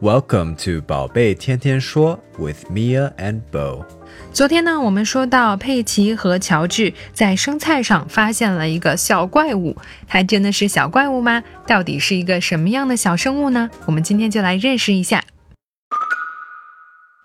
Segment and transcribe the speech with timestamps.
[0.00, 3.84] Welcome to 宝贝天天说 with Mia and Bo。
[4.32, 9.76] 昨天呢，我们说到佩奇和乔治在生菜上发现了一个小怪物，
[10.08, 11.42] 它真的是小怪物吗？
[11.66, 13.70] 到底是一个什么样的小生物呢？
[13.86, 15.22] 我们今天就来认识一下。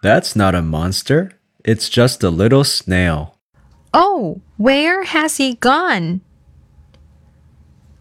[0.04, 1.32] That's not a monster.
[1.64, 3.30] It's just a little snail.
[3.92, 6.20] Oh, where has he gone?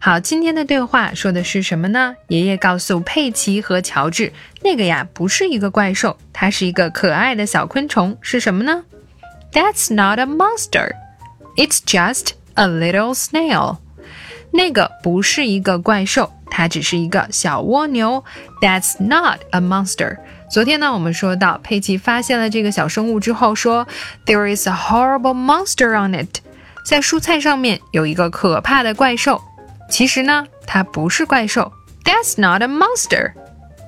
[0.04, 2.16] 好，今天的对话说的是什么呢？
[2.26, 8.82] 爷爷告诉佩奇和乔治，那个呀不是一个怪兽，它是一个可爱的小昆虫，是什么呢
[9.52, 10.96] ？That's not a monster.
[11.56, 13.76] It's just a little snail.
[14.50, 18.24] 那个不是一个怪兽，它只是一个小蜗牛。
[18.60, 20.18] That's not a monster.
[20.50, 23.86] 昨天呢，我们说到佩奇发现了这个小生物之后，说
[24.26, 26.40] There is a horrible monster on it.
[26.84, 29.40] 在蔬菜上面有一个可怕的怪兽。
[29.92, 31.70] 其实呢，它不是怪兽。
[32.02, 33.34] That's not a monster.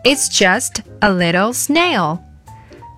[0.05, 2.19] It's just a little snail.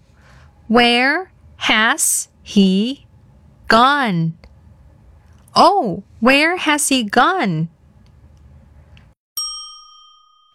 [0.69, 1.33] where
[1.67, 3.07] has he
[3.67, 4.39] gone?
[5.57, 7.69] Oh, where has he gone?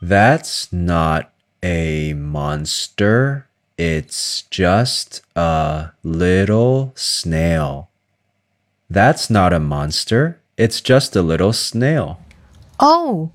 [0.01, 3.49] That's not a monster.
[3.77, 7.90] It's just a little snail.
[8.90, 10.40] That's not a monster.
[10.56, 12.18] It's just a little snail.
[12.78, 13.30] Oh,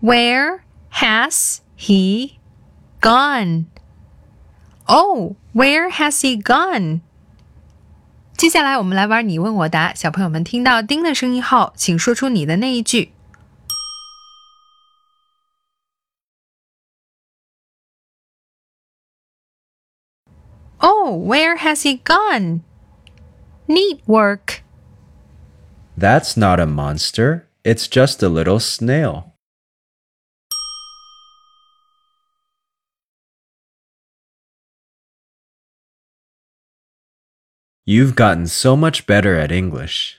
[0.00, 2.38] where has he
[3.00, 3.66] gone?
[4.88, 7.00] Oh, where has he gone?
[8.36, 13.12] 接下来我们来玩你问我答，小朋友们听到丁的声音后，请说出你的那一句。
[20.78, 22.60] Oh, where has he gone?
[23.66, 24.59] Neat work.
[25.98, 27.46] That's not a monster.
[27.64, 29.32] It's just a little snail.
[37.84, 40.14] You've gotten so much better at English.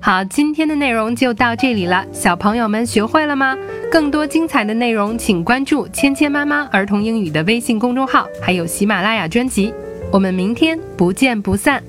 [0.00, 3.56] 好，今天的内容就到这里了，小朋友们学会了吗？
[3.90, 9.72] 更多精彩的内容，请关注“芊芊妈妈儿童英语”的微信公众号，还有喜马拉雅专辑。
[10.10, 11.82] 我们明天不见不散。